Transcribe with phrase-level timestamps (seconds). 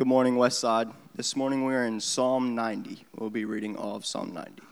[0.00, 0.94] Good morning, Westside.
[1.14, 3.04] This morning we are in Psalm 90.
[3.18, 4.62] We'll be reading all of Psalm 90.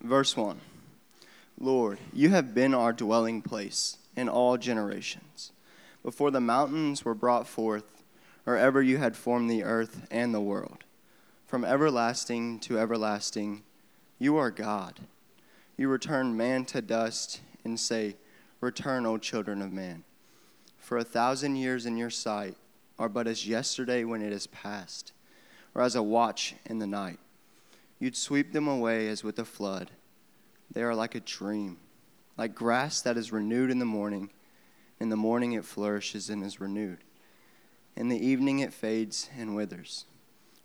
[0.00, 0.58] Verse 1
[1.60, 5.52] Lord, you have been our dwelling place in all generations.
[6.02, 8.02] Before the mountains were brought forth,
[8.46, 10.84] or ever you had formed the earth and the world.
[11.46, 13.64] From everlasting to everlasting,
[14.18, 15.00] you are God.
[15.76, 18.16] You return man to dust and say,
[18.62, 20.04] Return, O children of man.
[20.92, 22.54] For a thousand years in your sight
[22.98, 25.14] are but as yesterday when it is past,
[25.74, 27.18] or as a watch in the night.
[27.98, 29.90] You'd sweep them away as with a flood.
[30.70, 31.78] They are like a dream,
[32.36, 34.28] like grass that is renewed in the morning.
[35.00, 36.98] In the morning it flourishes and is renewed.
[37.96, 40.04] In the evening it fades and withers.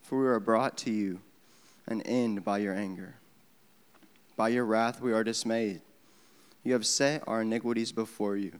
[0.02, 1.22] For we are brought to you
[1.88, 3.16] an end by your anger.
[4.36, 5.80] By your wrath we are dismayed.
[6.66, 8.60] You have set our iniquities before you,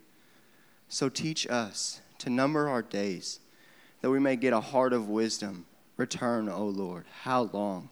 [0.91, 3.39] So teach us to number our days,
[4.01, 5.65] that we may get a heart of wisdom.
[5.95, 7.05] Return, O Lord.
[7.21, 7.89] How long?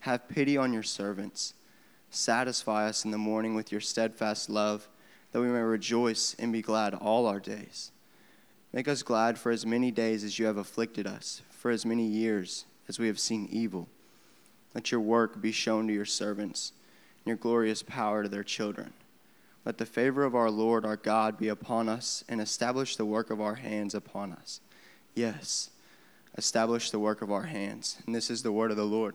[0.00, 1.54] Have pity on your servants.
[2.10, 4.90] Satisfy us in the morning with your steadfast love,
[5.32, 7.92] that we may rejoice and be glad all our days.
[8.74, 12.04] Make us glad for as many days as you have afflicted us, for as many
[12.04, 13.88] years as we have seen evil.
[14.74, 16.72] Let your work be shown to your servants,
[17.24, 18.92] and your glorious power to their children.
[19.64, 23.30] Let the favor of our Lord our God be upon us, and establish the work
[23.30, 24.60] of our hands upon us.
[25.14, 25.70] Yes,
[26.36, 27.96] establish the work of our hands.
[28.04, 29.14] And this is the word of the Lord.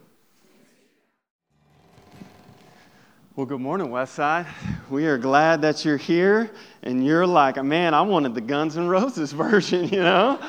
[3.35, 4.47] Well, good morning, Westside.
[4.89, 6.51] We are glad that you're here,
[6.81, 10.39] and you're like, man, I wanted the Guns N' Roses version, you know?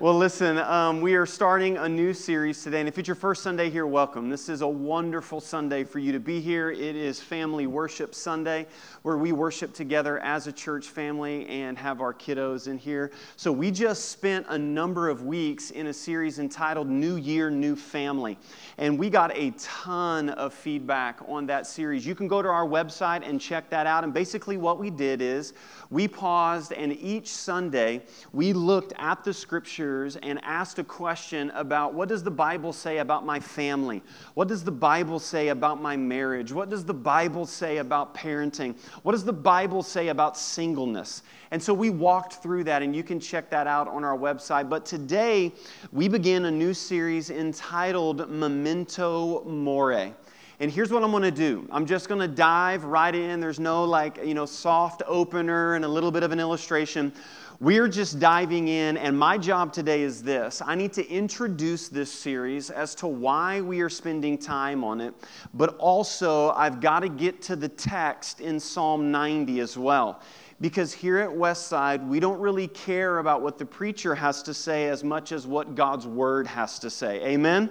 [0.00, 3.42] Well, listen, um, we are starting a new series today, and if it's your first
[3.42, 4.30] Sunday here, welcome.
[4.30, 6.70] This is a wonderful Sunday for you to be here.
[6.70, 8.68] It is Family Worship Sunday,
[9.02, 13.10] where we worship together as a church family and have our kiddos in here.
[13.34, 17.74] So, we just spent a number of weeks in a series entitled New Year, New
[17.74, 18.38] Family,
[18.76, 22.06] and we got a ton of feedback on that series.
[22.06, 24.04] You can go to our website and check that out.
[24.04, 25.54] And basically, what we did is
[25.90, 29.34] we paused, and each Sunday we looked at the
[29.88, 34.02] scriptures and asked a question about what does the Bible say about my family?
[34.34, 36.52] What does the Bible say about my marriage?
[36.52, 38.76] What does the Bible say about parenting?
[39.02, 41.22] What does the Bible say about singleness?
[41.50, 44.68] And so we walked through that, and you can check that out on our website.
[44.68, 45.52] But today
[45.90, 50.12] we begin a new series entitled Memento Mori.
[50.60, 51.68] And here's what I'm going to do.
[51.70, 53.38] I'm just going to dive right in.
[53.38, 57.12] There's no like, you know, soft opener and a little bit of an illustration.
[57.60, 62.08] We're just diving in, and my job today is this I need to introduce this
[62.12, 65.12] series as to why we are spending time on it,
[65.54, 70.22] but also I've got to get to the text in Psalm 90 as well.
[70.60, 74.88] Because here at Westside, we don't really care about what the preacher has to say
[74.88, 77.24] as much as what God's word has to say.
[77.26, 77.70] Amen?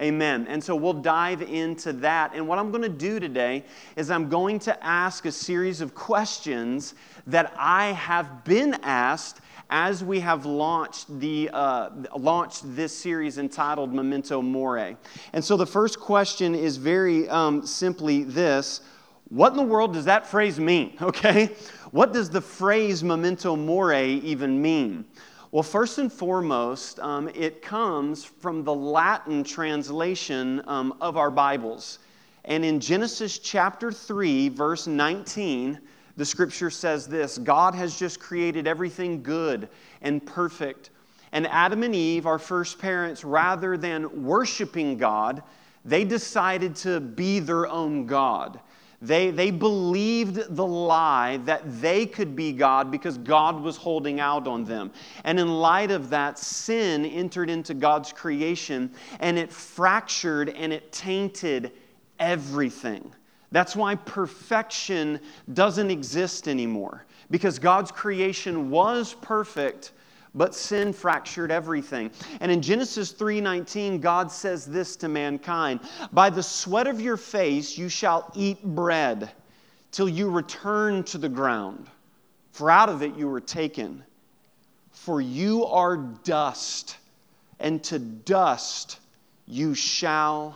[0.00, 0.46] Amen.
[0.48, 2.32] And so we'll dive into that.
[2.34, 3.64] And what I'm going to do today
[3.96, 6.94] is I'm going to ask a series of questions
[7.26, 13.92] that I have been asked as we have launched, the, uh, launched this series entitled
[13.92, 14.96] Memento Mori.
[15.32, 18.80] And so the first question is very um, simply this
[19.28, 20.96] What in the world does that phrase mean?
[21.02, 21.50] Okay?
[21.90, 25.04] What does the phrase memento mori even mean?
[25.52, 31.98] Well, first and foremost, um, it comes from the Latin translation um, of our Bibles.
[32.44, 35.80] And in Genesis chapter 3, verse 19,
[36.16, 39.68] the scripture says this God has just created everything good
[40.02, 40.90] and perfect.
[41.32, 45.42] And Adam and Eve, our first parents, rather than worshiping God,
[45.84, 48.60] they decided to be their own God.
[49.02, 54.46] They, they believed the lie that they could be God because God was holding out
[54.46, 54.92] on them.
[55.24, 60.92] And in light of that, sin entered into God's creation and it fractured and it
[60.92, 61.72] tainted
[62.18, 63.10] everything.
[63.52, 65.18] That's why perfection
[65.54, 69.92] doesn't exist anymore because God's creation was perfect
[70.34, 72.10] but sin fractured everything.
[72.40, 75.80] And in Genesis 3:19 God says this to mankind,
[76.12, 79.32] "By the sweat of your face you shall eat bread
[79.90, 81.88] till you return to the ground,
[82.52, 84.04] for out of it you were taken."
[85.00, 86.96] for you are dust,
[87.58, 88.98] and to dust
[89.46, 90.54] you shall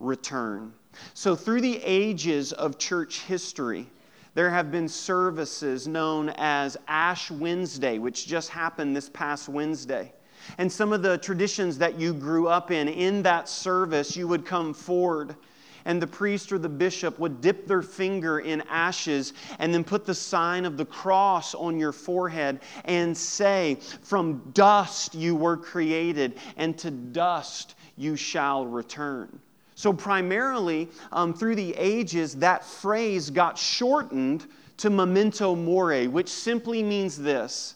[0.00, 0.72] return.
[1.12, 3.86] So, through the ages of church history,
[4.34, 10.12] there have been services known as Ash Wednesday, which just happened this past Wednesday.
[10.58, 14.44] And some of the traditions that you grew up in, in that service, you would
[14.44, 15.36] come forward
[15.84, 20.04] and the priest or the bishop would dip their finger in ashes and then put
[20.04, 26.38] the sign of the cross on your forehead and say, From dust you were created,
[26.56, 29.40] and to dust you shall return.
[29.82, 34.46] So, primarily um, through the ages, that phrase got shortened
[34.76, 37.74] to memento mori, which simply means this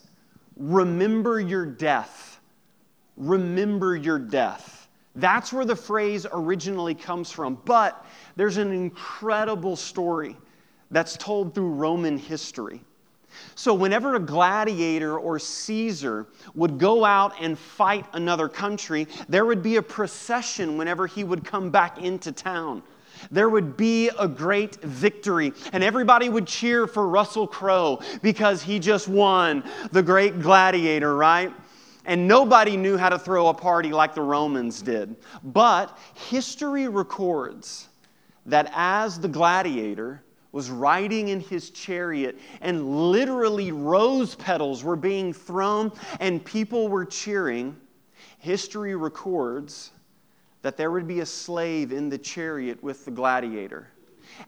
[0.55, 2.39] remember your death.
[3.17, 4.87] Remember your death.
[5.15, 7.59] That's where the phrase originally comes from.
[7.65, 8.05] But
[8.37, 10.37] there's an incredible story
[10.91, 12.79] that's told through Roman history.
[13.55, 19.63] So, whenever a gladiator or Caesar would go out and fight another country, there would
[19.63, 22.83] be a procession whenever he would come back into town.
[23.31, 28.79] There would be a great victory, and everybody would cheer for Russell Crowe because he
[28.79, 31.51] just won the great gladiator, right?
[32.05, 35.15] And nobody knew how to throw a party like the Romans did.
[35.43, 37.89] But history records
[38.45, 45.33] that as the gladiator, was riding in his chariot, and literally rose petals were being
[45.33, 47.75] thrown and people were cheering,
[48.39, 49.91] history records
[50.61, 53.87] that there would be a slave in the chariot with the gladiator.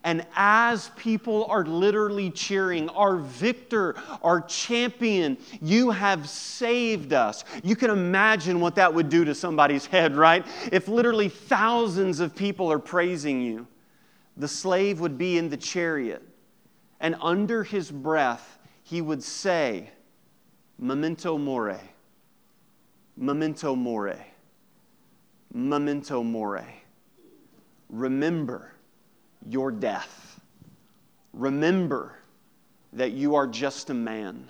[0.03, 7.43] And as people are literally cheering, our victor, our champion, you have saved us.
[7.63, 10.45] You can imagine what that would do to somebody's head, right?
[10.71, 13.67] If literally thousands of people are praising you
[14.39, 16.23] the slave would be in the chariot,
[17.01, 19.91] and under his breath, he would say,
[20.79, 21.77] Memento mori,
[23.17, 24.15] memento mori,
[25.53, 26.83] memento mori.
[27.89, 28.71] Remember
[29.49, 30.39] your death.
[31.33, 32.15] Remember
[32.93, 34.49] that you are just a man.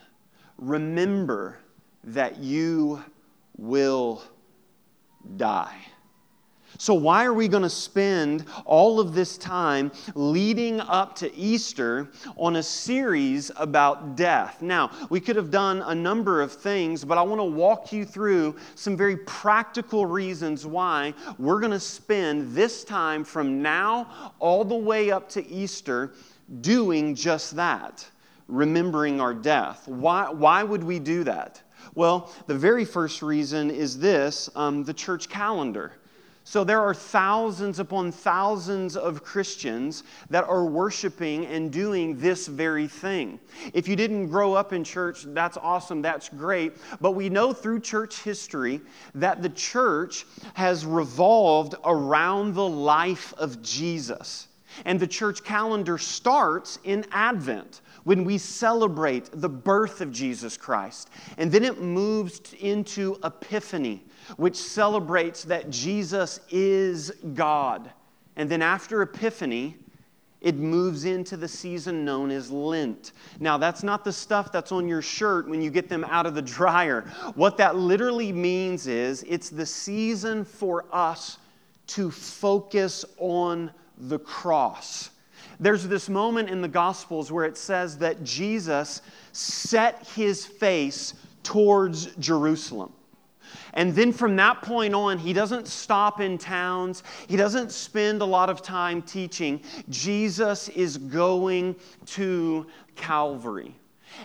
[0.60, 1.58] Remember
[2.04, 3.04] that you
[3.58, 4.22] will
[5.36, 5.78] die.
[6.78, 12.10] So, why are we going to spend all of this time leading up to Easter
[12.38, 14.62] on a series about death?
[14.62, 18.06] Now, we could have done a number of things, but I want to walk you
[18.06, 24.64] through some very practical reasons why we're going to spend this time from now all
[24.64, 26.14] the way up to Easter
[26.62, 28.08] doing just that,
[28.48, 29.88] remembering our death.
[29.88, 31.62] Why, why would we do that?
[31.96, 35.94] Well, the very first reason is this um, the church calendar.
[36.50, 42.88] So there are thousands upon thousands of Christians that are worshiping and doing this very
[42.88, 43.40] thing.
[43.72, 46.78] If you didn't grow up in church, that's awesome, that's great.
[47.02, 48.82] But we know through church history
[49.14, 50.26] that the church
[50.56, 54.48] has revolved around the life of Jesus.
[54.86, 61.12] And the church calendar starts in Advent when we celebrate the birth of Jesus Christ.
[61.38, 64.04] And then it moves into Epiphany
[64.38, 67.92] which celebrates that Jesus is God.
[68.36, 69.76] And then after Epiphany,
[70.42, 73.12] it moves into the season known as Lent.
[73.40, 76.34] Now, that's not the stuff that's on your shirt when you get them out of
[76.34, 77.02] the dryer.
[77.36, 81.38] What that literally means is it's the season for us
[81.88, 85.10] to focus on the cross.
[85.60, 89.02] There's this moment in the Gospels where it says that Jesus
[89.34, 92.94] set his face towards Jerusalem.
[93.80, 97.02] And then from that point on, he doesn't stop in towns.
[97.30, 99.62] He doesn't spend a lot of time teaching.
[99.88, 102.68] Jesus is going to
[102.98, 103.74] Calvary.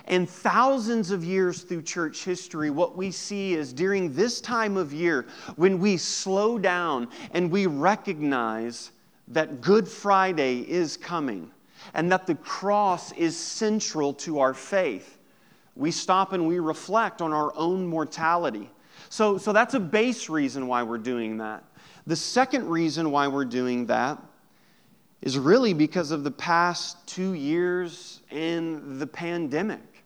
[0.09, 4.91] And thousands of years through church history, what we see is during this time of
[4.91, 8.91] year, when we slow down and we recognize
[9.29, 11.49] that Good Friday is coming
[11.93, 15.17] and that the cross is central to our faith,
[15.77, 18.69] we stop and we reflect on our own mortality.
[19.15, 21.63] So, so that's a base reason why we're doing that.
[22.05, 24.21] The second reason why we're doing that
[25.21, 30.03] is really because of the past two years and the pandemic.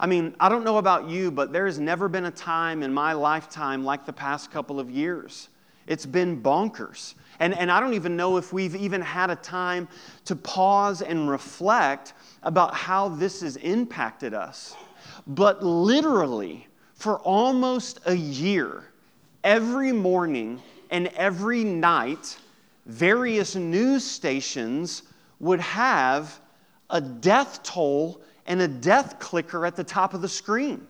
[0.00, 2.90] I mean, I don't know about you, but there has never been a time in
[2.90, 5.50] my lifetime like the past couple of years.
[5.86, 7.12] It's been bonkers.
[7.38, 9.88] And, and I don't even know if we've even had a time
[10.24, 14.74] to pause and reflect about how this has impacted us.
[15.26, 16.66] But literally,
[17.02, 18.84] for almost a year,
[19.42, 22.38] every morning and every night,
[22.86, 25.02] various news stations
[25.40, 26.38] would have
[26.90, 30.86] a death toll and a death clicker at the top of the screen.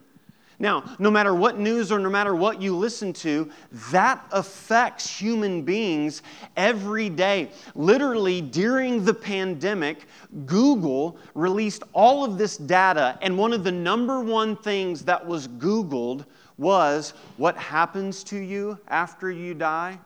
[0.59, 3.50] Now, no matter what news or no matter what you listen to,
[3.90, 6.23] that affects human beings
[6.56, 7.50] every day.
[7.75, 10.06] Literally, during the pandemic,
[10.47, 15.49] Google released all of this data, and one of the number one things that was
[15.49, 16.25] Googled
[16.59, 19.99] was what happens to you after you die.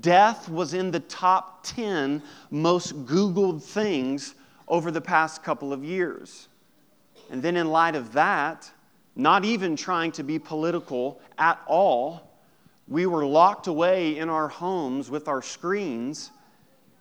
[0.00, 4.34] Death was in the top 10 most Googled things
[4.68, 6.48] over the past couple of years.
[7.30, 8.70] And then, in light of that,
[9.16, 12.38] not even trying to be political at all.
[12.88, 16.30] We were locked away in our homes with our screens,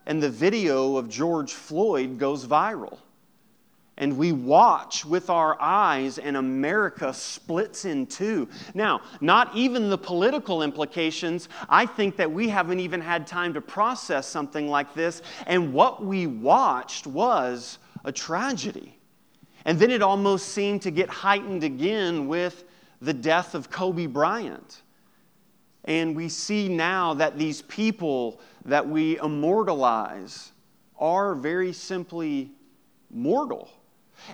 [0.05, 2.99] and the video of George Floyd goes viral.
[3.97, 8.49] And we watch with our eyes, and America splits in two.
[8.73, 11.47] Now, not even the political implications.
[11.69, 15.21] I think that we haven't even had time to process something like this.
[15.45, 18.92] And what we watched was a tragedy.
[19.65, 22.65] And then it almost seemed to get heightened again with
[23.01, 24.81] the death of Kobe Bryant.
[25.85, 30.51] And we see now that these people that we immortalize
[30.97, 32.51] are very simply
[33.09, 33.69] mortal.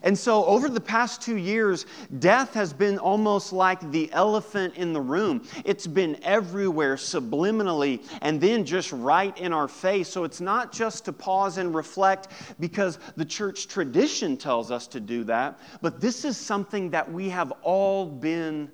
[0.04, 1.86] And so, over the past two years,
[2.20, 5.46] death has been almost like the elephant in the room.
[5.66, 10.10] It's been everywhere subliminally and then just right in our face.
[10.10, 12.30] So, it's not just to pause and reflect
[12.60, 17.30] because the church tradition tells us to do that, but this is something that we
[17.30, 18.72] have all been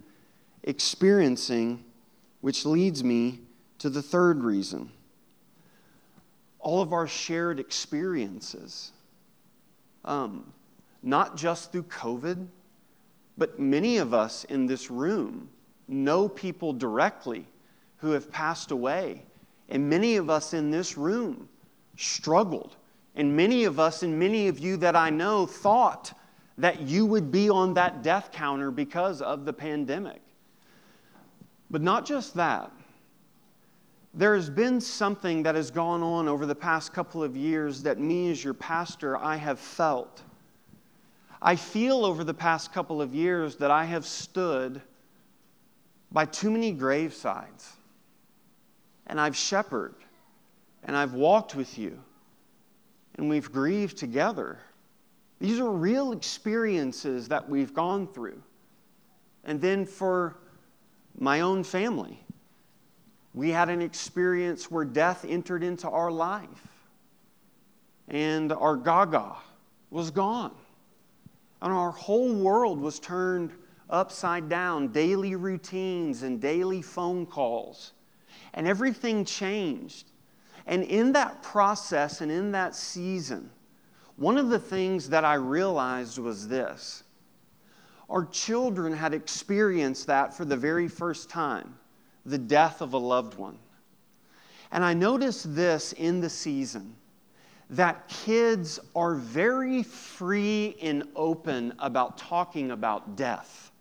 [0.63, 1.83] experiencing,
[2.41, 3.41] which leads me
[3.79, 4.91] to the third reason.
[6.59, 8.91] All of our shared experiences.
[10.03, 10.51] Um,
[11.05, 12.47] not just through COVID,
[13.37, 15.49] but many of us in this room
[15.87, 17.47] know people directly
[17.97, 19.23] who have passed away.
[19.69, 21.47] And many of us in this room
[21.97, 22.75] struggled.
[23.15, 26.17] And many of us, and many of you that I know, thought
[26.57, 30.21] that you would be on that death counter because of the pandemic.
[31.69, 32.71] But not just that.
[34.13, 37.99] There has been something that has gone on over the past couple of years that
[37.99, 40.21] me, as your pastor, I have felt.
[41.45, 44.81] I feel over the past couple of years that I have stood
[46.11, 47.69] by too many gravesides.
[49.05, 49.95] And I've shepherded,
[50.83, 52.01] and I've walked with you,
[53.13, 54.57] and we've grieved together.
[55.39, 58.41] These are real experiences that we've gone through.
[59.43, 60.37] And then for
[61.19, 62.19] my own family,
[63.35, 66.67] we had an experience where death entered into our life,
[68.07, 69.35] and our gaga
[69.91, 70.55] was gone.
[71.61, 73.51] And our whole world was turned
[73.89, 77.93] upside down daily routines and daily phone calls.
[78.53, 80.11] And everything changed.
[80.67, 83.49] And in that process and in that season,
[84.17, 87.03] one of the things that I realized was this
[88.07, 91.75] our children had experienced that for the very first time
[92.23, 93.57] the death of a loved one.
[94.71, 96.95] And I noticed this in the season
[97.71, 103.71] that kids are very free and open about talking about death,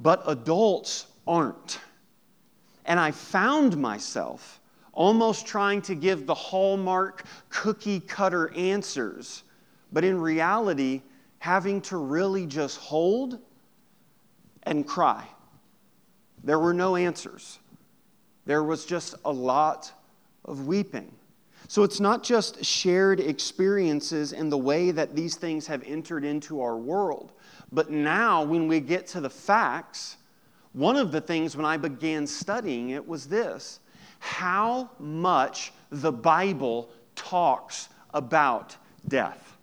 [0.00, 1.80] but adults aren't.
[2.84, 4.60] And I found myself
[4.92, 9.42] almost trying to give the hallmark cookie cutter answers,
[9.92, 11.02] but in reality,
[11.38, 13.38] having to really just hold
[14.64, 15.26] and cry.
[16.42, 17.58] There were no answers.
[18.44, 19.90] There was just a lot
[20.44, 21.10] of weeping.
[21.68, 26.60] So it's not just shared experiences and the way that these things have entered into
[26.60, 27.32] our world,
[27.72, 30.16] but now when we get to the facts,
[30.72, 33.80] one of the things when I began studying it was this
[34.18, 38.74] how much the Bible talks about
[39.06, 39.58] death.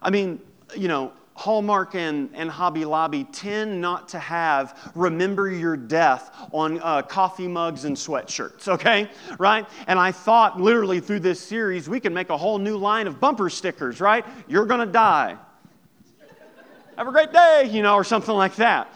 [0.00, 0.40] I mean,
[0.74, 6.80] you know, Hallmark and, and Hobby Lobby tend not to have remember your death on
[6.80, 9.10] uh, coffee mugs and sweatshirts, okay?
[9.38, 9.66] Right?
[9.86, 13.20] And I thought literally through this series we can make a whole new line of
[13.20, 14.24] bumper stickers, right?
[14.48, 15.36] You're gonna die.
[16.96, 18.90] Have a great day, you know, or something like that.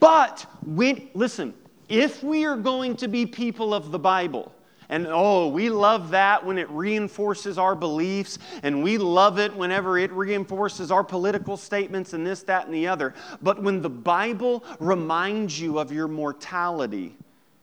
[0.00, 1.54] But when, listen,
[1.88, 4.52] if we are going to be people of the Bible,
[4.88, 9.98] and oh, we love that when it reinforces our beliefs, and we love it whenever
[9.98, 13.14] it reinforces our political statements and this, that, and the other.
[13.42, 17.16] But when the Bible reminds you of your mortality,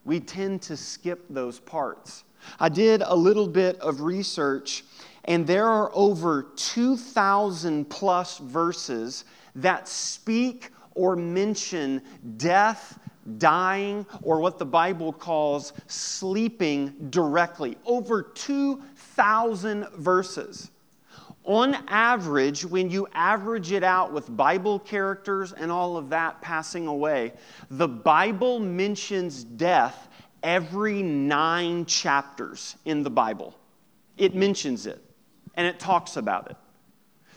[0.04, 2.22] we tend to skip those parts.
[2.60, 4.84] I did a little bit of research,
[5.24, 9.24] and there are over 2,000 plus verses
[9.56, 12.02] that speak or mention
[12.36, 13.00] death
[13.38, 17.76] dying, or what the Bible calls sleeping directly.
[17.84, 20.70] Over 2,000 verses.
[21.44, 26.88] On average, when you average it out with Bible characters and all of that passing
[26.88, 27.32] away,
[27.70, 30.08] the Bible mentions death
[30.42, 33.54] every nine chapters in the Bible.
[34.16, 35.00] It mentions it
[35.54, 36.56] and it talks about it.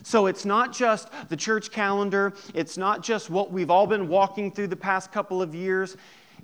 [0.04, 4.52] So it's not just the church calendar, it's not just what we've all been walking
[4.52, 5.98] through the past couple of years.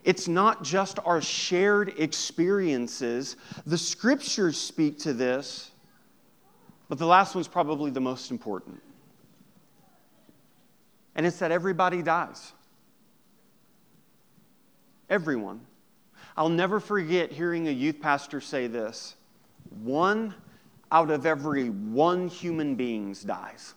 [0.04, 3.38] It's not just our shared experiences.
[3.66, 5.72] The scriptures speak to this,
[6.90, 8.82] but the last one's probably the most important.
[11.16, 12.52] And it's that everybody dies.
[15.10, 15.62] Everyone.
[16.38, 19.16] I'll never forget hearing a youth pastor say this
[19.70, 20.36] one
[20.92, 23.74] out of every one human beings dies.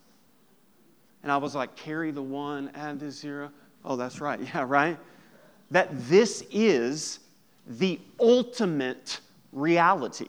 [1.22, 3.50] And I was like, carry the one, add the zero.
[3.84, 4.40] Oh, that's right.
[4.54, 4.98] Yeah, right?
[5.70, 7.20] that this is
[7.66, 9.20] the ultimate
[9.52, 10.28] reality.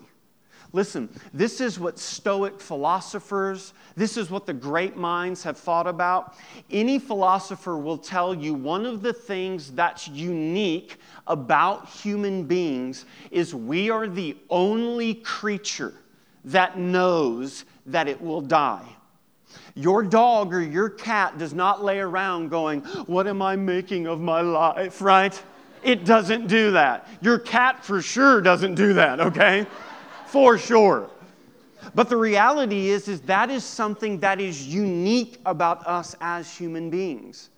[0.72, 6.36] Listen, this is what Stoic philosophers, this is what the great minds have thought about.
[6.70, 13.56] Any philosopher will tell you one of the things that's unique about human beings is
[13.56, 15.94] we are the only creature
[16.46, 18.88] that knows that it will die.
[19.76, 24.20] Your dog or your cat does not lay around going, What am I making of
[24.20, 25.42] my life, right?
[25.84, 27.08] It doesn't do that.
[27.22, 29.66] Your cat for sure doesn't do that, okay?
[30.28, 31.10] For sure.
[31.96, 36.90] But the reality is, is that is something that is unique about us as human
[36.90, 37.50] beings.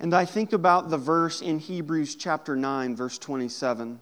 [0.00, 4.00] And I think about the verse in Hebrews chapter 9, verse 27.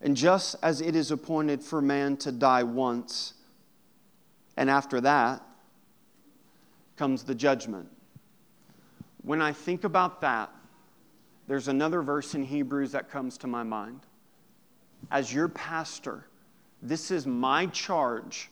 [0.00, 3.34] And just as it is appointed for man to die once,
[4.56, 5.42] and after that,
[6.96, 7.88] comes the judgment.
[9.22, 10.50] When I think about that,
[11.46, 14.00] there's another verse in Hebrews that comes to my mind.
[15.10, 16.26] As your pastor,
[16.82, 18.50] this is my charge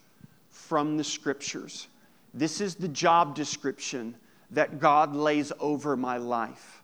[0.51, 1.89] from the scriptures.
[2.33, 4.15] This is the job description
[4.51, 6.83] that God lays over my life.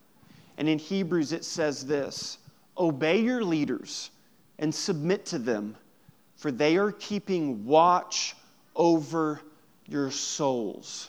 [0.58, 2.38] And in Hebrews, it says this
[2.76, 4.10] Obey your leaders
[4.60, 5.74] and submit to them,
[6.36, 8.36] for they are keeping watch
[8.76, 9.40] over
[9.86, 11.08] your souls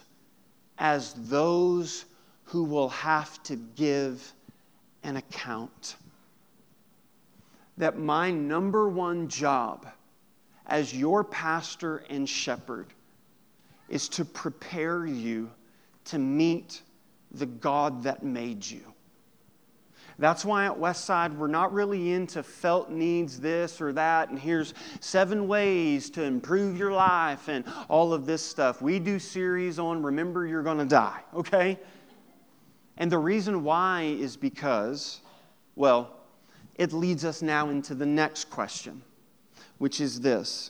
[0.80, 2.06] as those
[2.46, 4.34] who will have to give
[5.04, 5.98] an account.
[7.78, 9.86] That my number one job
[10.66, 12.88] as your pastor and shepherd
[13.90, 15.52] is to prepare you
[16.06, 16.82] to meet
[17.32, 18.82] the God that made you.
[20.22, 24.76] That's why at Westside, we're not really into felt needs this or that, and here's
[25.00, 28.84] seven ways to improve your life and all of this stuff.
[28.84, 31.80] We do series on remember you're going to die, okay?
[32.98, 35.22] And the reason why is because,
[35.76, 36.12] well,
[36.76, 39.02] it leads us now into the next question,
[39.80, 40.70] which is this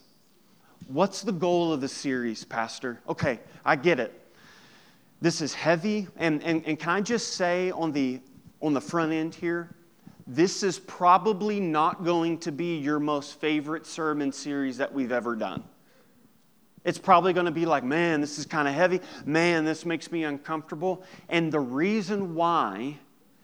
[0.88, 3.02] What's the goal of the series, Pastor?
[3.10, 4.18] Okay, I get it.
[5.20, 6.08] This is heavy.
[6.16, 8.22] And, and, and can I just say on the
[8.62, 9.76] on the front end here,
[10.28, 15.36] this is probably not going to be your most favorite sermon series that we've ever
[15.36, 15.64] done.
[16.84, 19.02] It's probably going to be like, man, this is kind of heavy.
[19.26, 21.04] Man, this makes me uncomfortable.
[21.30, 22.98] And the reason why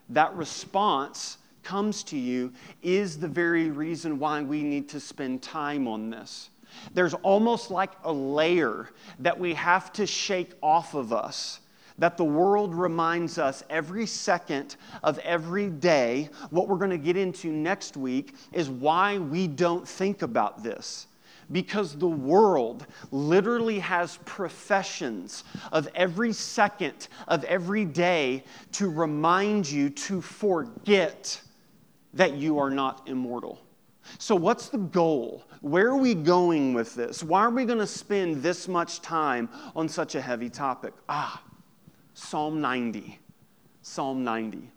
[0.10, 5.88] that response comes to you is the very reason why we need to spend time
[5.88, 6.50] on this.
[6.94, 11.60] There's almost like a layer that we have to shake off of us
[11.98, 16.30] that the world reminds us every second of every day.
[16.50, 21.08] What we're going to get into next week is why we don't think about this.
[21.52, 29.90] Because the world literally has professions of every second of every day to remind you
[29.90, 31.40] to forget
[32.14, 33.62] that you are not immortal.
[34.20, 35.46] So, what's the goal?
[35.62, 37.24] Where are we going with this?
[37.24, 40.94] Why are we going to spend this much time on such a heavy topic?
[41.10, 41.42] Ah,
[42.18, 43.20] Psalm 90.
[43.84, 44.72] Psalm 90.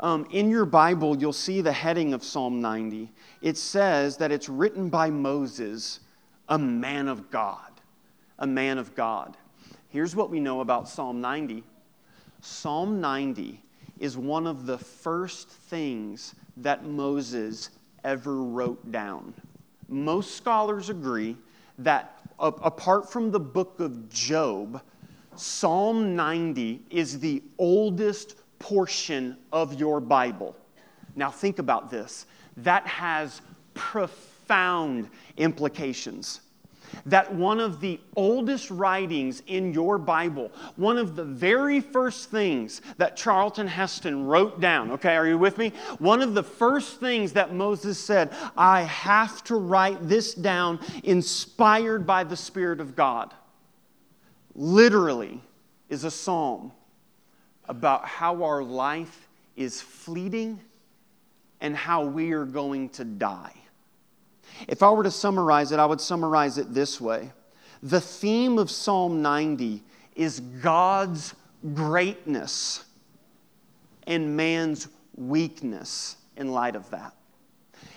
[0.00, 3.10] Um, in your Bible, you'll see the heading of Psalm 90.
[3.40, 6.00] It says that it's written by Moses,
[6.46, 7.72] a man of God.
[8.38, 9.34] A man of God.
[9.88, 11.64] Here's what we know about Psalm 90
[12.42, 13.62] Psalm 90
[13.98, 17.70] is one of the first things that Moses
[18.04, 19.32] ever wrote down.
[19.88, 21.38] Most scholars agree
[21.78, 24.82] that apart from the book of Job,
[25.36, 30.56] Psalm 90 is the oldest portion of your Bible.
[31.16, 32.26] Now, think about this.
[32.56, 33.40] That has
[33.74, 36.40] profound implications.
[37.06, 42.82] That one of the oldest writings in your Bible, one of the very first things
[42.98, 45.72] that Charlton Heston wrote down, okay, are you with me?
[45.98, 52.06] One of the first things that Moses said, I have to write this down inspired
[52.06, 53.34] by the Spirit of God.
[54.54, 55.40] Literally
[55.88, 56.72] is a psalm
[57.68, 60.60] about how our life is fleeting
[61.60, 63.54] and how we are going to die.
[64.68, 67.32] If I were to summarize it, I would summarize it this way
[67.82, 69.82] The theme of Psalm 90
[70.14, 71.34] is God's
[71.74, 72.84] greatness
[74.06, 77.14] and man's weakness in light of that.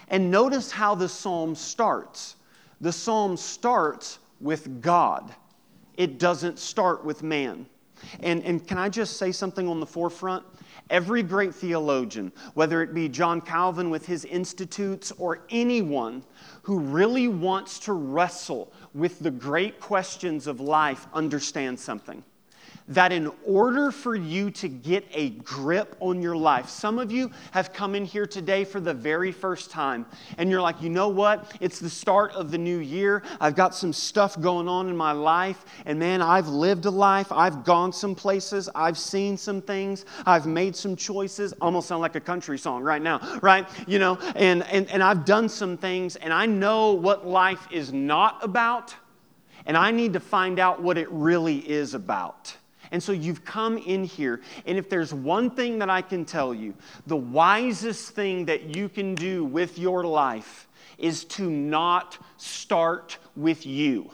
[0.10, 2.36] And notice how the psalm starts.
[2.80, 5.34] The psalm starts with God,
[5.98, 7.66] it doesn't start with man.
[8.20, 10.46] And, and can I just say something on the forefront?
[10.90, 16.24] Every great theologian, whether it be John Calvin with his institutes or anyone
[16.62, 22.24] who really wants to wrestle with the great questions of life, understands something
[22.90, 27.32] that in order for you to get a grip on your life, some of you
[27.52, 30.06] have come in here today for the very first time,
[30.38, 31.52] and you're like, you know what?
[31.60, 33.24] It's the start of the new year.
[33.40, 37.32] I've got some stuff going on in my life, and man, I've lived a life.
[37.32, 38.70] I've gone some places.
[38.74, 40.06] I've seen some things.
[40.26, 41.54] I've made some choices.
[41.62, 43.68] Almost sound like a country song right now, right?
[43.88, 47.92] You know, and, and, and I've done some things, and I know what life is
[47.94, 48.96] not about,
[49.66, 52.57] and I need to find out what it really is about.
[52.92, 56.54] And so you've come in here, and if there's one thing that I can tell
[56.54, 56.74] you,
[57.06, 63.66] the wisest thing that you can do with your life is to not start with
[63.66, 64.12] you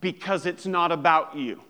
[0.00, 1.60] because it's not about you.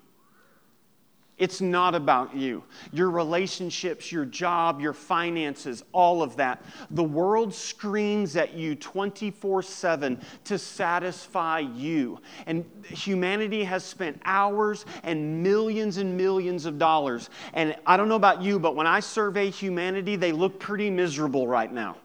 [1.40, 2.62] It's not about you.
[2.92, 6.62] Your relationships, your job, your finances, all of that.
[6.90, 12.20] The world screams at you 24 7 to satisfy you.
[12.44, 17.30] And humanity has spent hours and millions and millions of dollars.
[17.54, 21.48] And I don't know about you, but when I survey humanity, they look pretty miserable
[21.48, 21.96] right now.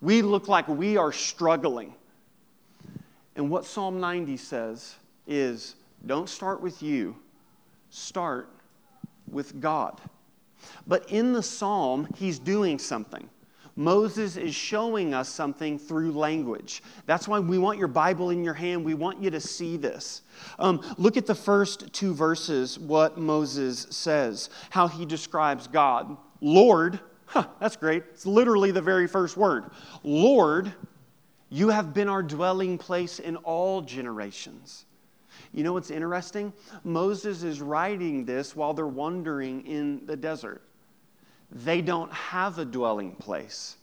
[0.00, 1.94] We look like we are struggling.
[3.36, 4.96] And what Psalm 90 says
[5.28, 7.14] is don't start with you
[7.90, 8.48] start
[9.30, 10.00] with God.
[10.86, 13.28] But in the psalm, he's doing something.
[13.76, 16.82] Moses is showing us something through language.
[17.06, 18.84] That's why we want your Bible in your hand.
[18.84, 20.22] We want you to see this.
[20.58, 26.16] Um, look at the first two verses, what Moses says, how he describes God.
[26.40, 28.02] Lord, huh, that's great.
[28.10, 29.70] It's literally the very first word.
[30.02, 30.72] Lord,
[31.48, 34.84] you have been our dwelling place in all generations.
[35.52, 36.52] You know what's interesting?
[36.84, 40.62] Moses is writing this while they're wandering in the desert.
[41.50, 43.76] They don't have a dwelling place.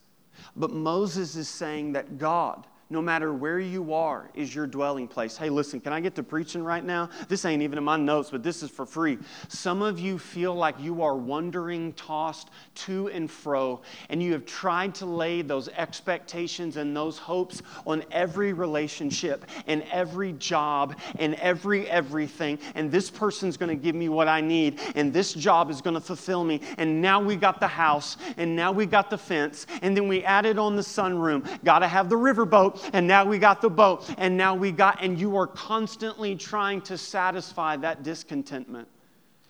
[0.55, 5.35] But Moses is saying that God, no matter where you are, is your dwelling place.
[5.35, 7.09] Hey, listen, can I get to preaching right now?
[7.27, 9.17] This ain't even in my notes, but this is for free.
[9.49, 14.45] Some of you feel like you are wandering, tossed to and fro, and you have
[14.45, 21.35] tried to lay those expectations and those hopes on every relationship and every job and
[21.35, 22.57] every everything.
[22.75, 25.95] And this person's going to give me what I need, and this job is going
[25.95, 26.61] to fulfill me.
[26.77, 30.23] And now we got the house, and now we got the fence, and then we
[30.23, 31.45] added on the sunroom.
[31.65, 35.03] Got to have the riverboat and now we got the boat, and now we got,
[35.03, 38.87] and you are constantly trying to satisfy that discontentment.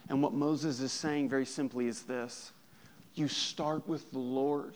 [0.09, 2.51] And what Moses is saying very simply is this
[3.13, 4.75] you start with the Lord.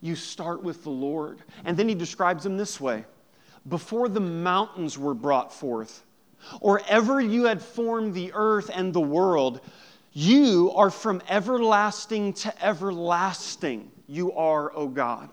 [0.00, 1.42] You start with the Lord.
[1.64, 3.04] And then he describes him this way
[3.68, 6.04] Before the mountains were brought forth,
[6.60, 9.60] or ever you had formed the earth and the world,
[10.12, 13.90] you are from everlasting to everlasting.
[14.06, 15.30] You are, O God.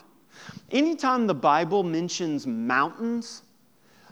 [0.71, 3.43] Anytime the Bible mentions mountains,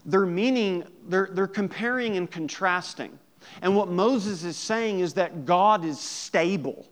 [0.06, 3.18] they're meaning, they're, they're comparing and contrasting.
[3.62, 6.88] And what Moses is saying is that God is stable,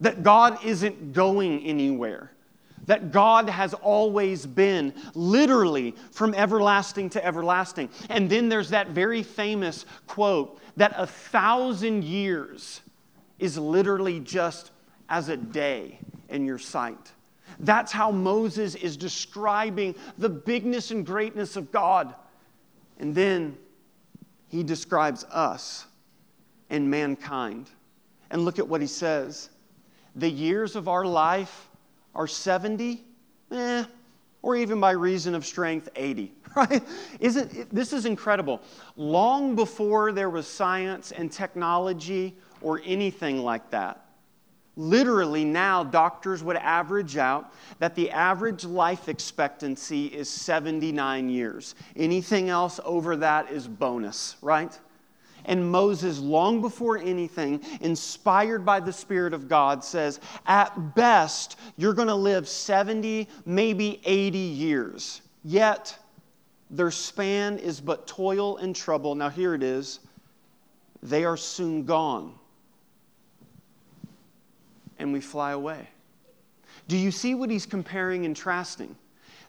[0.00, 2.32] that God isn't going anywhere,
[2.86, 7.88] that God has always been literally from everlasting to everlasting.
[8.08, 12.80] And then there's that very famous quote that a thousand years
[13.38, 14.70] is literally just
[15.08, 17.12] as a day in your sight.
[17.60, 22.14] That's how Moses is describing the bigness and greatness of God.
[22.98, 23.56] And then
[24.48, 25.86] he describes us
[26.70, 27.70] and mankind.
[28.30, 29.50] And look at what he says
[30.16, 31.68] the years of our life
[32.14, 33.04] are 70,
[33.52, 33.84] eh,
[34.42, 36.32] or even by reason of strength, 80.
[36.56, 36.82] Right?
[37.20, 38.60] Isn't, this is incredible.
[38.96, 44.04] Long before there was science and technology or anything like that,
[44.76, 51.74] Literally, now doctors would average out that the average life expectancy is 79 years.
[51.96, 54.78] Anything else over that is bonus, right?
[55.44, 61.94] And Moses, long before anything, inspired by the Spirit of God, says, at best, you're
[61.94, 65.22] going to live 70, maybe 80 years.
[65.42, 65.98] Yet,
[66.70, 69.14] Their span is but toil and trouble.
[69.16, 70.00] Now, here it is.
[71.02, 72.34] They are soon gone.
[75.00, 75.88] And we fly away.
[76.86, 78.94] Do you see what he's comparing and trusting?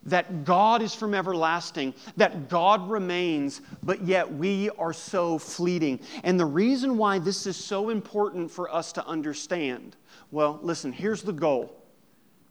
[0.05, 5.99] That God is from everlasting, that God remains, but yet we are so fleeting.
[6.23, 9.95] And the reason why this is so important for us to understand
[10.31, 11.75] well, listen, here's the goal.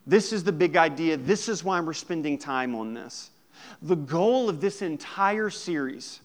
[0.07, 1.17] This is the big idea.
[1.17, 3.31] This is why we're spending time on this.
[3.81, 6.21] The goal of this entire series,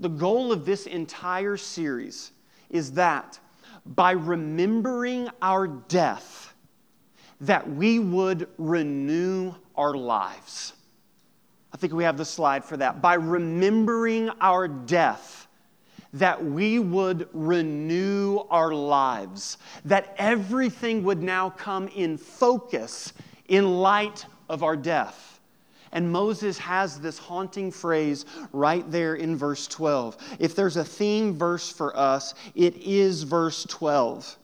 [0.00, 2.32] the goal of this entire series
[2.70, 3.38] is that
[3.94, 6.54] by remembering our death,
[7.40, 10.72] that we would renew our lives.
[11.72, 13.02] I think we have the slide for that.
[13.02, 15.46] By remembering our death,
[16.14, 23.12] that we would renew our lives, that everything would now come in focus
[23.48, 25.35] in light of our death.
[25.92, 30.16] And Moses has this haunting phrase right there in verse 12.
[30.38, 34.36] If there's a theme verse for us, it is verse 12.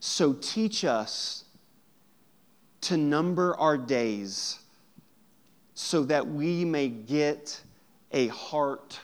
[0.00, 1.44] So teach us
[2.82, 4.60] to number our days
[5.74, 7.60] so that we may get
[8.12, 8.98] a heart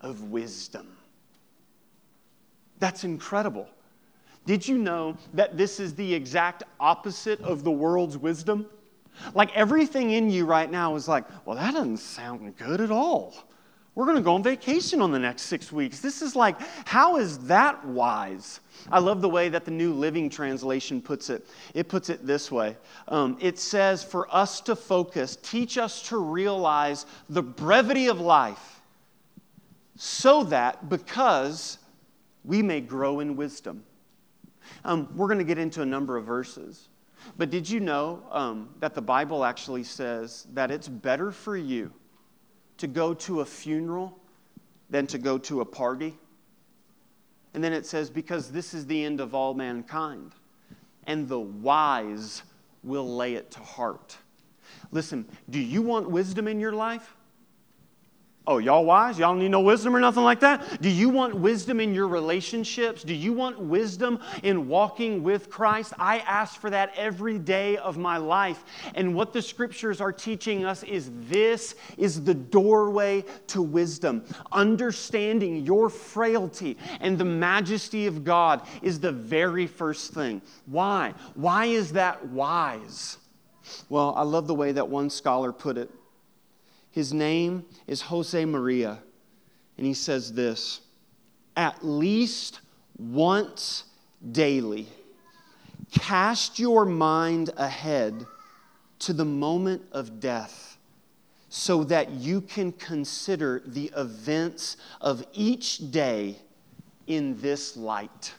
[0.00, 0.86] of wisdom.
[2.78, 3.68] That's incredible.
[4.44, 8.66] Did you know that this is the exact opposite of the world's wisdom?
[9.34, 13.34] Like everything in you right now is like, well, that doesn't sound good at all.
[13.96, 16.00] We're going to go on vacation on the next six weeks.
[16.00, 18.60] This is like, how is that wise?
[18.92, 21.46] I love the way that the New Living Translation puts it.
[21.72, 22.76] It puts it this way
[23.08, 28.82] um, It says, For us to focus, teach us to realize the brevity of life,
[29.96, 31.78] so that because
[32.44, 33.82] we may grow in wisdom.
[34.84, 36.88] Um, we're going to get into a number of verses.
[37.36, 41.92] But did you know um, that the Bible actually says that it's better for you
[42.78, 44.18] to go to a funeral
[44.90, 46.16] than to go to a party?
[47.54, 50.32] And then it says, because this is the end of all mankind,
[51.06, 52.42] and the wise
[52.82, 54.16] will lay it to heart.
[54.92, 57.16] Listen, do you want wisdom in your life?
[58.48, 59.18] Oh, y'all wise?
[59.18, 60.80] Y'all need no wisdom or nothing like that?
[60.80, 63.02] Do you want wisdom in your relationships?
[63.02, 65.92] Do you want wisdom in walking with Christ?
[65.98, 68.64] I ask for that every day of my life.
[68.94, 74.24] And what the scriptures are teaching us is this is the doorway to wisdom.
[74.52, 80.40] Understanding your frailty and the majesty of God is the very first thing.
[80.66, 81.14] Why?
[81.34, 83.18] Why is that wise?
[83.88, 85.90] Well, I love the way that one scholar put it.
[86.96, 89.00] His name is Jose Maria.
[89.76, 90.80] And he says this
[91.54, 92.60] At least
[92.96, 93.84] once
[94.32, 94.88] daily,
[95.92, 98.24] cast your mind ahead
[99.00, 100.78] to the moment of death
[101.50, 106.36] so that you can consider the events of each day
[107.06, 108.32] in this light.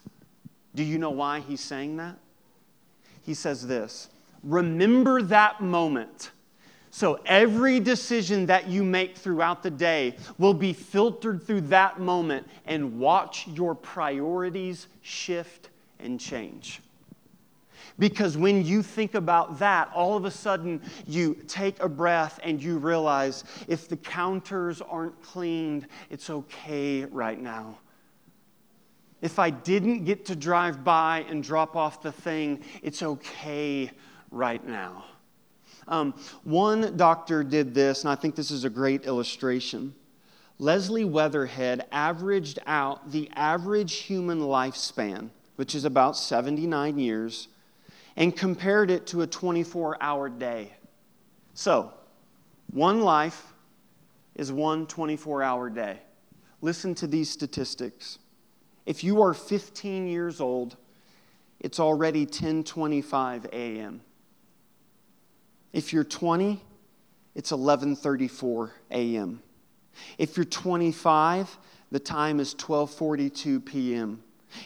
[0.74, 2.18] Do you know why he's saying that?
[3.22, 4.10] He says this
[4.42, 6.32] Remember that moment
[6.98, 12.48] so every decision that you make throughout the day will be filtered through that moment
[12.66, 16.82] and watch your priorities shift and change.
[18.00, 22.64] Because when you think about that, all of a sudden you take a breath and
[22.64, 27.78] you realize if the counters aren't cleaned, it's okay right now.
[29.22, 33.92] If I didn't get to drive by and drop off the thing, it's okay
[34.32, 35.06] right now.
[35.88, 39.96] Um, one doctor did this, and I think this is a great illustration.
[40.60, 47.48] Leslie Weatherhead averaged out the average human lifespan, which is about 79 years,
[48.16, 50.74] and compared it to a 24 hour day.
[51.54, 51.94] So,
[52.72, 53.54] one life
[54.36, 56.00] is one 24 hour day.
[56.62, 58.18] Listen to these statistics.
[58.86, 60.76] If you are 15 years old,
[61.60, 64.02] it's already 10:25 a.m.
[65.78, 66.60] If you're 20,
[67.36, 69.44] it's 11:34 a.m.
[70.18, 71.56] If you're 25,
[71.92, 74.24] the time is 12:42 p.m.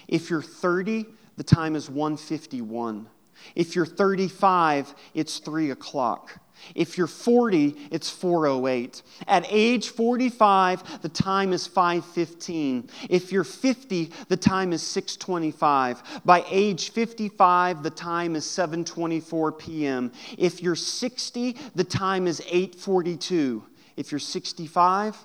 [0.07, 3.07] If you're 30, the time is 1:51.
[3.55, 6.39] If you're 35, it's 3 o'clock.
[6.75, 9.01] If you're 40, it's 408.
[9.27, 12.89] At age 45, the time is 515.
[13.09, 16.21] If you're 50, the time is 625.
[16.25, 20.11] By age 55, the time is 724 p.m.
[20.37, 23.63] If you're 60, the time is 842.
[23.97, 25.17] If you're 65,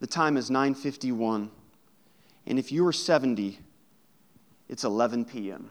[0.00, 1.50] the time is 951.
[2.46, 3.58] And if you are 70,
[4.68, 5.70] it's 11 p.m.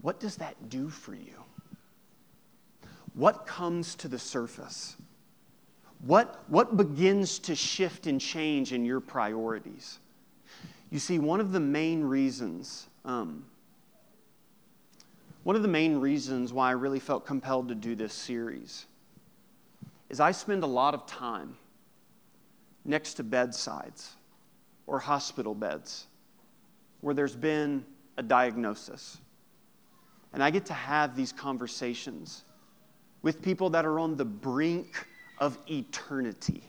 [0.00, 1.43] What does that do for you?
[3.14, 4.96] What comes to the surface?
[6.06, 9.98] What, what begins to shift and change in your priorities?
[10.90, 13.44] You see, one of the main reasons, um,
[15.44, 18.86] one of the main reasons why I really felt compelled to do this series
[20.10, 21.56] is I spend a lot of time
[22.84, 24.12] next to bedsides
[24.86, 26.06] or hospital beds
[27.00, 27.84] where there's been
[28.18, 29.18] a diagnosis.
[30.32, 32.44] And I get to have these conversations
[33.24, 35.06] with people that are on the brink
[35.38, 36.62] of eternity.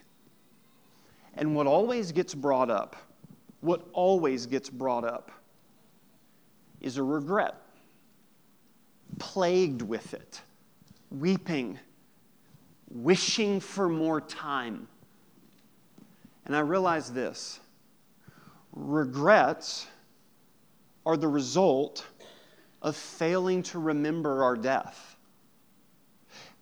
[1.36, 2.96] And what always gets brought up,
[3.60, 5.32] what always gets brought up,
[6.80, 7.56] is a regret,
[9.20, 10.42] plagued with it,
[11.12, 11.78] weeping,
[12.90, 14.88] wishing for more time.
[16.46, 17.60] And I realize this
[18.72, 19.88] regrets
[21.06, 22.06] are the result
[22.82, 25.15] of failing to remember our death.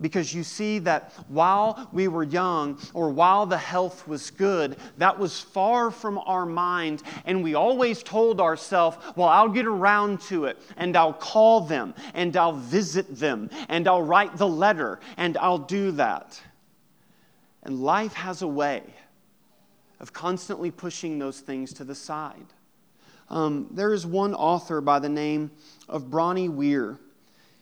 [0.01, 5.17] Because you see that while we were young or while the health was good, that
[5.17, 7.03] was far from our mind.
[7.25, 11.93] And we always told ourselves, well, I'll get around to it and I'll call them
[12.13, 16.41] and I'll visit them and I'll write the letter and I'll do that.
[17.61, 18.83] And life has a way
[19.99, 22.47] of constantly pushing those things to the side.
[23.29, 25.51] Um, there is one author by the name
[25.87, 26.99] of Bronnie Ware.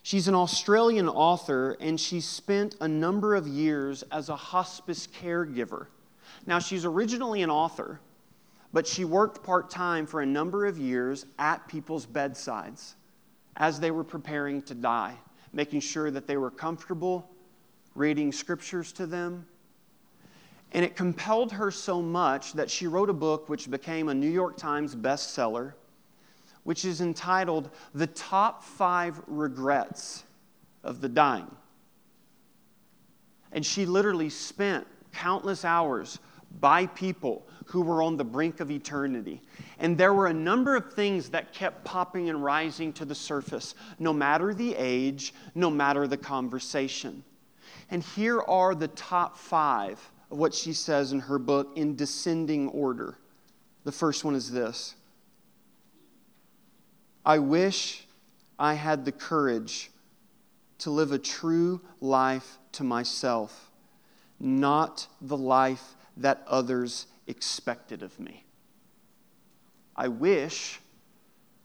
[0.04, 5.88] She's an Australian author, and she spent a number of years as a hospice caregiver.
[6.46, 8.00] Now, she's originally an author,
[8.74, 12.96] but she worked part time for a number of years at people's bedsides
[13.58, 15.16] as they were preparing to die,
[15.54, 17.30] making sure that they were comfortable,
[17.94, 19.46] reading scriptures to them,
[20.74, 24.30] and it compelled her so much that she wrote a book which became a New
[24.30, 25.74] York Times bestseller,
[26.64, 30.24] which is entitled The Top Five Regrets
[30.84, 31.50] of the Dying.
[33.52, 36.20] And she literally spent countless hours
[36.60, 39.42] by people who were on the brink of eternity.
[39.80, 43.76] And there were a number of things that kept popping and rising to the surface,
[44.00, 47.24] no matter the age, no matter the conversation.
[47.90, 52.70] And here are the top five of what she says in her book in descending
[52.70, 53.18] order.
[53.84, 54.96] The first one is this
[57.26, 58.08] I wish
[58.58, 59.92] I had the courage
[60.80, 63.70] to live a true life to myself,
[64.40, 68.44] not the life that others expected of me.
[69.96, 70.80] I wish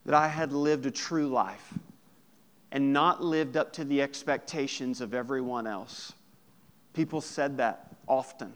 [0.05, 1.75] that I had lived a true life
[2.71, 6.13] and not lived up to the expectations of everyone else.
[6.93, 8.53] People said that often.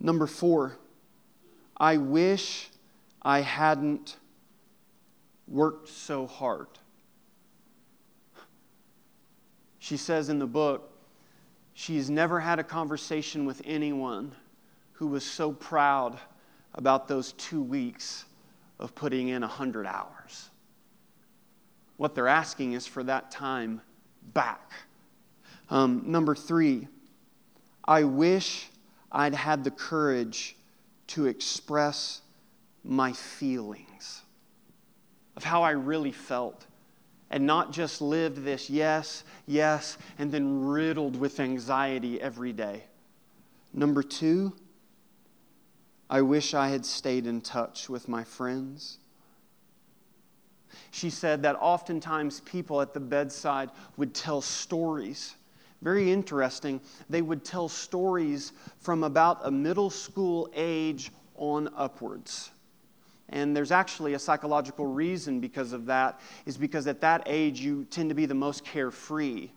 [0.00, 0.78] Number four,
[1.76, 2.70] I wish
[3.22, 4.16] I hadn't
[5.46, 6.68] worked so hard.
[9.78, 10.90] She says in the book,
[11.74, 14.34] she's never had a conversation with anyone
[14.92, 16.18] who was so proud
[16.74, 18.24] about those two weeks
[18.78, 20.48] of putting in 100 hours.
[21.96, 23.80] What they're asking is for that time
[24.32, 24.72] back.
[25.70, 26.88] Um, number three,
[27.84, 28.68] I wish
[29.12, 30.56] I'd had the courage
[31.08, 32.22] to express
[32.82, 34.23] my feelings
[35.36, 36.66] of how I really felt
[37.30, 42.84] and not just lived this yes, yes, and then riddled with anxiety every day.
[43.72, 44.54] Number two,
[46.08, 48.98] I wish I had stayed in touch with my friends.
[50.90, 55.34] She said that oftentimes people at the bedside would tell stories
[55.84, 56.80] very interesting.
[57.10, 62.50] They would tell stories from about a middle school age on upwards.
[63.30, 67.84] And there's actually a psychological reason because of that, is because at that age you
[67.90, 69.50] tend to be the most carefree.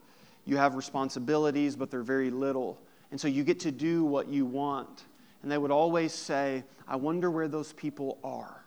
[0.45, 2.79] You have responsibilities, but they're very little.
[3.11, 5.03] And so you get to do what you want.
[5.41, 8.63] And they would always say, I wonder where those people are.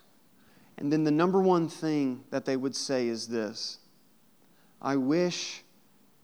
[0.76, 3.78] And then the number one thing that they would say is this
[4.80, 5.62] I wish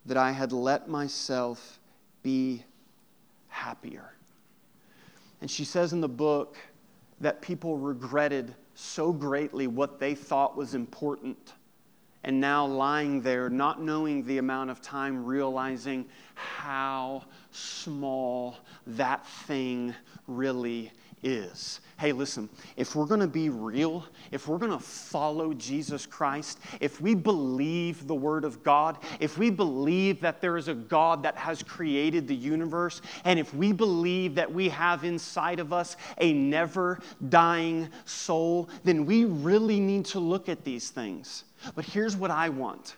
[0.07, 1.79] that I had let myself
[2.23, 2.65] be
[3.49, 4.13] happier.
[5.41, 6.57] And she says in the book
[7.21, 11.55] that people regretted so greatly what they thought was important.
[12.23, 17.23] And now lying there, not knowing the amount of time, realizing how
[17.53, 19.95] small that thing
[20.27, 20.93] really
[21.23, 21.81] is.
[21.99, 26.59] Hey, listen, if we're going to be real, if we're going to follow Jesus Christ,
[26.79, 31.23] if we believe the Word of God, if we believe that there is a God
[31.23, 35.97] that has created the universe, and if we believe that we have inside of us
[36.19, 37.01] a never
[37.31, 41.45] dying soul, then we really need to look at these things.
[41.75, 42.97] But here's what I want.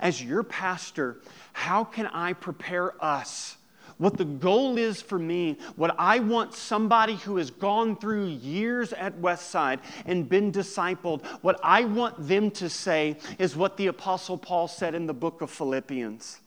[0.00, 1.18] As your pastor,
[1.52, 3.57] how can I prepare us?
[3.98, 8.92] What the goal is for me, what I want somebody who has gone through years
[8.92, 14.38] at Westside and been discipled, what I want them to say is what the Apostle
[14.38, 16.38] Paul said in the book of Philippians.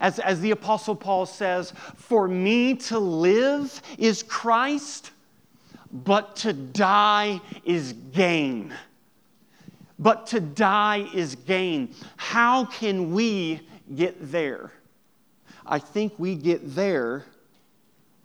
[0.00, 5.10] As, as the Apostle Paul says, For me to live is Christ,
[5.92, 8.72] but to die is gain.
[9.98, 11.94] But to die is gain.
[12.16, 13.60] How can we
[13.94, 14.72] get there?
[15.66, 17.24] I think we get there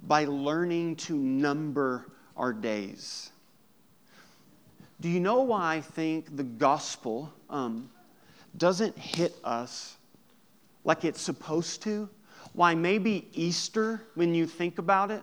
[0.07, 3.31] by learning to number our days.
[4.99, 7.89] Do you know why I think the gospel um,
[8.57, 9.95] doesn't hit us
[10.83, 12.09] like it's supposed to?
[12.53, 15.21] Why maybe Easter, when you think about it,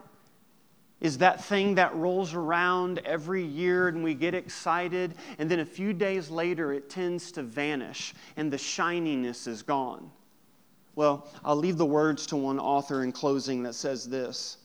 [1.00, 5.64] is that thing that rolls around every year and we get excited, and then a
[5.66, 10.10] few days later it tends to vanish and the shininess is gone.
[10.96, 14.58] Well, I'll leave the words to one author in closing that says this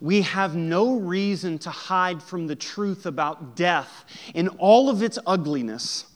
[0.00, 4.04] We have no reason to hide from the truth about death
[4.34, 6.06] in all of its ugliness.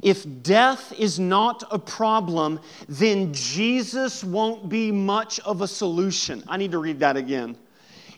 [0.00, 6.42] If death is not a problem, then Jesus won't be much of a solution.
[6.48, 7.56] I need to read that again.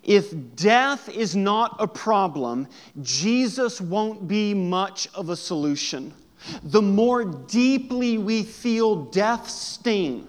[0.02, 2.68] If death is not a problem,
[3.00, 6.12] Jesus won't be much of a solution.
[6.62, 10.28] The more deeply we feel death's sting,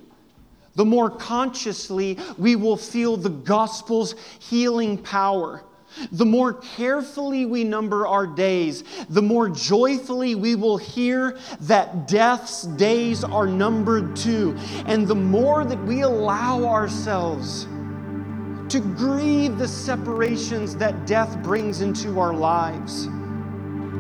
[0.75, 5.63] the more consciously we will feel the gospel's healing power.
[6.11, 12.63] The more carefully we number our days, the more joyfully we will hear that death's
[12.63, 14.57] days are numbered too.
[14.85, 17.63] And the more that we allow ourselves
[18.67, 23.07] to grieve the separations that death brings into our lives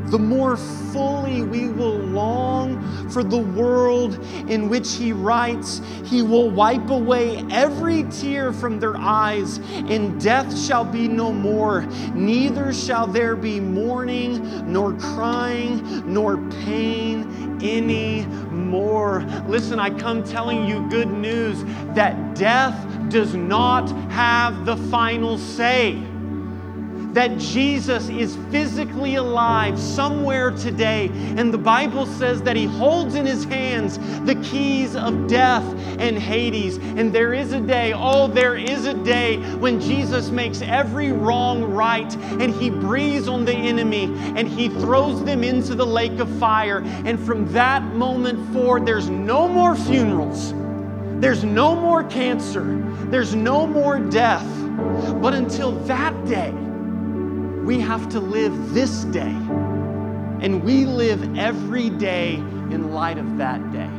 [0.07, 6.49] the more fully we will long for the world in which He writes, He will
[6.49, 11.81] wipe away every tear from their eyes, and death shall be no more.
[12.13, 19.21] Neither shall there be mourning, nor crying, nor pain any more.
[19.47, 21.63] Listen, I come telling you good news
[21.95, 22.75] that death
[23.09, 26.01] does not have the final say
[27.15, 31.09] that Jesus is physically alive somewhere today.
[31.37, 35.63] And the Bible says that He holds in His hands the keys of death
[35.97, 36.75] and Hades.
[36.75, 41.63] And there is a day, oh, there is a day when Jesus makes every wrong
[41.63, 46.29] right and He breathes on the enemy and He throws them into the lake of
[46.37, 46.83] fire.
[47.05, 50.53] And from that moment forward, there's no more funerals.
[51.21, 52.83] There's no more cancer.
[53.05, 54.45] There's no more death.
[55.21, 56.53] But until that day,
[57.65, 59.35] we have to live this day.
[60.41, 63.89] And we live every day in light of that day.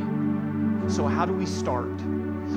[0.88, 1.90] So, how do we start?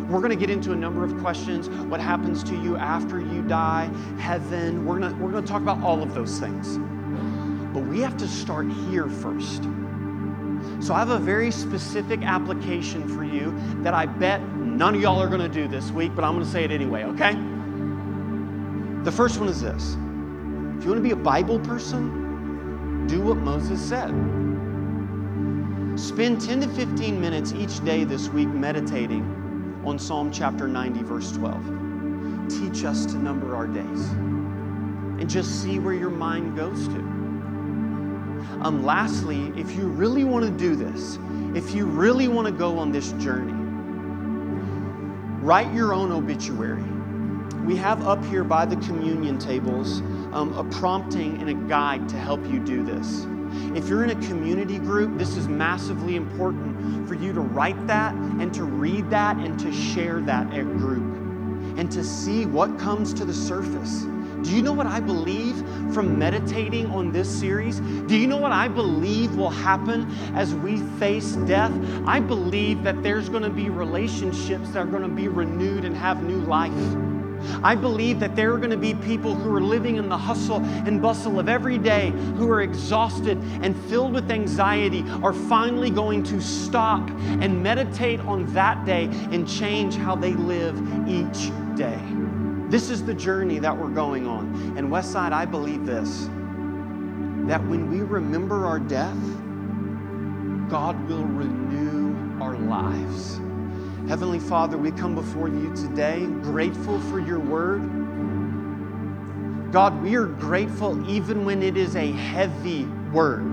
[0.07, 1.67] We're going to get into a number of questions.
[1.67, 3.89] What happens to you after you die?
[4.19, 4.85] Heaven.
[4.85, 6.77] We're going to, we're going to talk about all of those things.
[7.73, 9.63] But we have to start here first.
[10.79, 15.19] So, I have a very specific application for you that I bet none of y'all
[15.19, 17.33] are going to do this week, but I'm going to say it anyway, okay?
[19.03, 19.97] The first one is this
[20.79, 24.11] if you want to be a Bible person, do what Moses said.
[25.99, 31.33] Spend 10 to 15 minutes each day this week meditating on Psalm chapter 90, verse
[31.33, 32.49] 12.
[32.49, 34.07] Teach us to number our days
[35.19, 36.99] and just see where your mind goes to.
[38.61, 41.19] Um, lastly, if you really want to do this,
[41.57, 43.51] if you really want to go on this journey,
[45.41, 46.85] write your own obituary.
[47.65, 50.01] We have up here by the communion tables
[50.33, 53.25] um, a prompting and a guide to help you do this.
[53.75, 58.13] If you're in a community group, this is massively important for you to write that
[58.13, 61.03] and to read that and to share that at group
[61.77, 64.05] and to see what comes to the surface.
[64.43, 65.57] Do you know what I believe
[65.93, 67.79] from meditating on this series?
[67.79, 71.73] Do you know what I believe will happen as we face death?
[72.05, 75.95] I believe that there's going to be relationships that are going to be renewed and
[75.95, 77.08] have new life.
[77.63, 80.63] I believe that there are going to be people who are living in the hustle
[80.63, 86.23] and bustle of every day, who are exhausted and filled with anxiety, are finally going
[86.23, 90.77] to stop and meditate on that day and change how they live
[91.07, 91.99] each day.
[92.69, 94.77] This is the journey that we're going on.
[94.77, 96.29] And Westside, I believe this
[97.47, 99.17] that when we remember our death,
[100.69, 103.39] God will renew our lives.
[104.09, 107.81] Heavenly Father, we come before you today grateful for your word.
[109.71, 113.45] God, we are grateful even when it is a heavy word.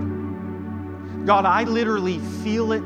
[1.27, 2.81] God, I literally feel it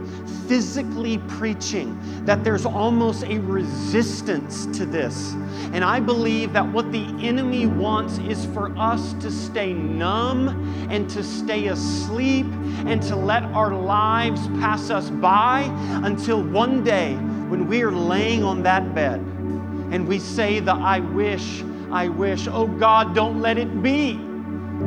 [0.50, 5.32] physically preaching that there's almost a resistance to this.
[5.72, 10.50] And I believe that what the enemy wants is for us to stay numb
[10.92, 12.48] and to stay asleep
[12.86, 15.62] and to let our lives pass us by
[16.04, 17.18] until one day
[17.52, 22.48] when we are laying on that bed and we say the I wish, I wish.
[22.48, 24.14] Oh God, don't let it be.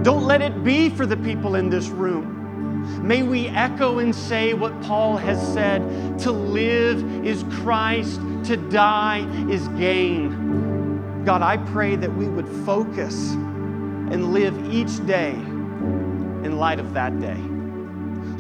[0.03, 3.07] Don't let it be for the people in this room.
[3.07, 9.27] May we echo and say what Paul has said to live is Christ, to die
[9.51, 11.23] is gain.
[11.27, 17.21] God, I pray that we would focus and live each day in light of that
[17.21, 17.43] day.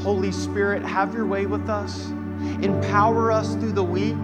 [0.03, 2.11] Holy Spirit, have your way with us.
[2.63, 4.17] Empower us through the week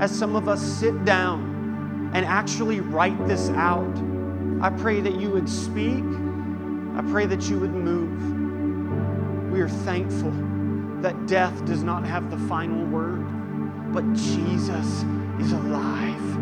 [0.00, 3.96] as some of us sit down and actually write this out.
[4.60, 6.04] I pray that you would speak.
[6.96, 9.50] I pray that you would move.
[9.50, 10.32] We are thankful
[11.02, 13.24] that death does not have the final word,
[13.92, 15.04] but Jesus
[15.40, 16.36] is alive.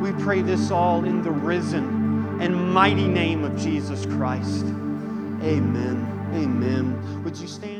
[0.00, 4.64] We pray this all in the risen and mighty name of Jesus Christ.
[5.42, 6.30] Amen.
[6.34, 7.24] Amen.
[7.24, 7.77] Would you stand?